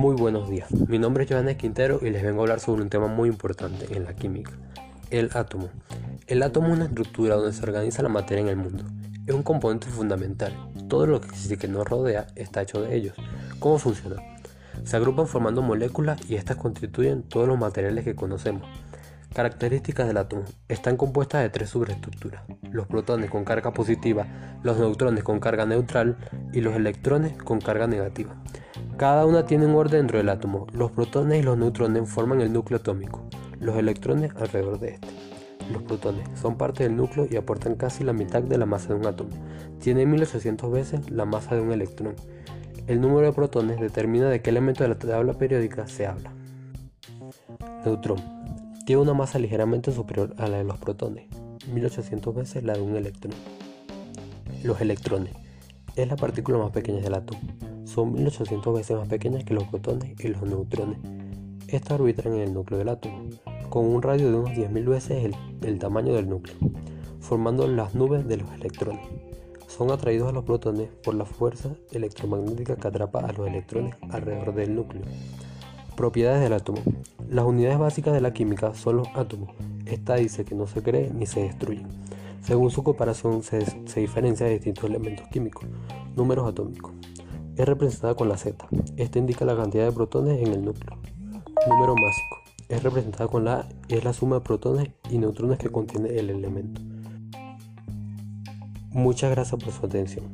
Muy 0.00 0.16
buenos 0.16 0.48
días, 0.48 0.72
mi 0.88 0.98
nombre 0.98 1.24
es 1.24 1.30
Johannes 1.30 1.58
Quintero 1.58 1.98
y 2.00 2.08
les 2.08 2.22
vengo 2.22 2.40
a 2.40 2.44
hablar 2.44 2.58
sobre 2.58 2.80
un 2.80 2.88
tema 2.88 3.06
muy 3.06 3.28
importante 3.28 3.94
en 3.94 4.04
la 4.04 4.14
química, 4.14 4.50
el 5.10 5.28
átomo. 5.34 5.68
El 6.26 6.42
átomo 6.42 6.68
es 6.68 6.72
una 6.72 6.84
estructura 6.86 7.36
donde 7.36 7.52
se 7.52 7.62
organiza 7.62 8.02
la 8.02 8.08
materia 8.08 8.40
en 8.40 8.48
el 8.48 8.56
mundo. 8.56 8.82
Es 9.26 9.34
un 9.34 9.42
componente 9.42 9.88
fundamental. 9.88 10.54
Todo 10.88 11.04
lo 11.04 11.20
que 11.20 11.28
existe 11.28 11.58
que 11.58 11.68
nos 11.68 11.86
rodea 11.86 12.28
está 12.34 12.62
hecho 12.62 12.80
de 12.80 12.96
ellos. 12.96 13.14
¿Cómo 13.58 13.78
funciona? 13.78 14.16
Se 14.84 14.96
agrupan 14.96 15.26
formando 15.26 15.60
moléculas 15.60 16.18
y 16.30 16.36
estas 16.36 16.56
constituyen 16.56 17.22
todos 17.22 17.46
los 17.46 17.58
materiales 17.58 18.02
que 18.02 18.14
conocemos. 18.14 18.62
Características 19.34 20.08
del 20.08 20.16
átomo. 20.16 20.42
Están 20.66 20.96
compuestas 20.96 21.42
de 21.42 21.50
tres 21.50 21.70
superestructuras. 21.70 22.42
Los 22.72 22.88
protones 22.88 23.30
con 23.30 23.44
carga 23.44 23.72
positiva, 23.72 24.26
los 24.64 24.76
neutrones 24.76 25.22
con 25.22 25.38
carga 25.38 25.64
neutral 25.66 26.16
y 26.52 26.60
los 26.60 26.74
electrones 26.74 27.40
con 27.40 27.60
carga 27.60 27.86
negativa. 27.86 28.34
Cada 28.96 29.24
una 29.26 29.46
tiene 29.46 29.66
un 29.66 29.76
orden 29.76 30.00
dentro 30.00 30.18
del 30.18 30.30
átomo. 30.30 30.66
Los 30.72 30.90
protones 30.90 31.38
y 31.38 31.42
los 31.44 31.56
neutrones 31.56 32.10
forman 32.10 32.40
el 32.40 32.52
núcleo 32.52 32.80
atómico, 32.80 33.22
los 33.60 33.76
electrones 33.76 34.32
alrededor 34.34 34.80
de 34.80 34.94
este. 34.94 35.08
Los 35.72 35.84
protones 35.84 36.28
son 36.34 36.58
parte 36.58 36.82
del 36.82 36.96
núcleo 36.96 37.28
y 37.30 37.36
aportan 37.36 37.76
casi 37.76 38.02
la 38.02 38.12
mitad 38.12 38.42
de 38.42 38.58
la 38.58 38.66
masa 38.66 38.88
de 38.88 38.94
un 38.94 39.06
átomo. 39.06 39.30
Tienen 39.78 40.10
1800 40.10 40.72
veces 40.72 41.08
la 41.08 41.24
masa 41.24 41.54
de 41.54 41.60
un 41.60 41.70
electrón. 41.70 42.16
El 42.88 43.00
número 43.00 43.28
de 43.28 43.32
protones 43.32 43.78
determina 43.78 44.28
de 44.28 44.42
qué 44.42 44.50
elemento 44.50 44.82
de 44.82 44.88
la 44.88 44.98
tabla 44.98 45.34
periódica 45.34 45.86
se 45.86 46.08
habla. 46.08 46.32
Neutrón 47.84 48.39
tiene 48.84 49.02
una 49.02 49.14
masa 49.14 49.38
ligeramente 49.38 49.92
superior 49.92 50.34
a 50.38 50.48
la 50.48 50.58
de 50.58 50.64
los 50.64 50.78
protones, 50.78 51.26
1800 51.72 52.34
veces 52.34 52.64
la 52.64 52.74
de 52.74 52.80
un 52.80 52.96
electrón. 52.96 53.34
Los 54.62 54.80
electrones 54.80 55.32
es 55.96 56.08
la 56.08 56.16
partícula 56.16 56.58
más 56.58 56.70
pequeña 56.70 57.00
del 57.00 57.14
átomo. 57.14 57.40
Son 57.84 58.12
1800 58.12 58.74
veces 58.74 58.96
más 58.96 59.08
pequeñas 59.08 59.44
que 59.44 59.54
los 59.54 59.64
protones 59.64 60.14
y 60.18 60.28
los 60.28 60.42
neutrones. 60.42 60.98
Estas 61.68 62.00
orbitan 62.00 62.32
en 62.34 62.40
el 62.40 62.54
núcleo 62.54 62.78
del 62.78 62.88
átomo, 62.88 63.28
con 63.68 63.86
un 63.86 64.02
radio 64.02 64.30
de 64.30 64.36
unos 64.36 64.50
10.000 64.50 64.88
veces 64.88 65.24
el, 65.24 65.34
el 65.62 65.78
tamaño 65.78 66.14
del 66.14 66.28
núcleo, 66.28 66.56
formando 67.20 67.66
las 67.68 67.94
nubes 67.94 68.26
de 68.26 68.38
los 68.38 68.52
electrones. 68.52 69.06
Son 69.66 69.90
atraídos 69.90 70.28
a 70.28 70.32
los 70.32 70.44
protones 70.44 70.88
por 71.02 71.14
la 71.14 71.24
fuerza 71.24 71.70
electromagnética 71.92 72.76
que 72.76 72.88
atrapa 72.88 73.20
a 73.20 73.32
los 73.32 73.46
electrones 73.46 73.94
alrededor 74.10 74.54
del 74.54 74.74
núcleo. 74.74 75.02
Propiedades 75.96 76.40
del 76.40 76.52
átomo. 76.52 76.78
Las 77.28 77.44
unidades 77.44 77.78
básicas 77.78 78.14
de 78.14 78.20
la 78.20 78.32
química 78.32 78.74
son 78.74 78.98
los 78.98 79.08
átomos. 79.14 79.50
Esta 79.86 80.16
dice 80.16 80.44
que 80.44 80.54
no 80.54 80.66
se 80.66 80.82
cree 80.82 81.10
ni 81.12 81.26
se 81.26 81.42
destruye. 81.42 81.84
Según 82.42 82.70
su 82.70 82.82
comparación 82.82 83.42
se, 83.42 83.64
diferencia 83.96 84.46
de 84.46 84.52
distintos 84.52 84.84
elementos 84.84 85.26
químicos. 85.28 85.64
Números 86.16 86.48
atómicos. 86.48 86.92
Es 87.56 87.66
representada 87.66 88.14
con 88.14 88.28
la 88.28 88.36
Z. 88.36 88.66
Esta 88.96 89.18
indica 89.18 89.44
la 89.44 89.56
cantidad 89.56 89.84
de 89.84 89.92
protones 89.92 90.40
en 90.40 90.52
el 90.52 90.64
núcleo. 90.64 90.96
Número 91.68 91.94
másico. 91.94 92.38
Es 92.68 92.82
representada 92.82 93.28
con 93.28 93.44
la 93.44 93.60
A 93.60 93.68
y 93.88 93.94
es 93.94 94.04
la 94.04 94.12
suma 94.12 94.36
de 94.36 94.40
protones 94.42 94.88
y 95.10 95.18
neutrones 95.18 95.58
que 95.58 95.68
contiene 95.68 96.08
el 96.18 96.30
elemento. 96.30 96.80
Muchas 98.92 99.30
gracias 99.30 99.62
por 99.62 99.72
su 99.72 99.86
atención. 99.86 100.24